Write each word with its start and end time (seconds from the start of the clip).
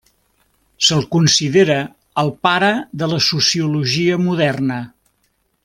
Se'l 0.85 1.03
considera 1.15 1.75
el 2.23 2.33
pare 2.47 2.71
de 3.03 3.11
la 3.13 3.21
sociologia 3.27 4.19
moderna. 4.27 4.83